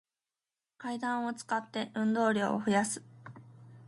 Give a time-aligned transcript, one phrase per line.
[0.79, 3.03] 階段を使って、運動量を増やす